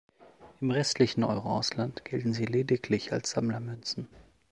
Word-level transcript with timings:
Im 0.61 0.71
restlichen 0.71 1.23
Euro-Ausland 1.23 2.05
gelten 2.05 2.33
sie 2.33 2.45
lediglich 2.45 3.13
als 3.13 3.29
Sammlermünzen. 3.29 4.07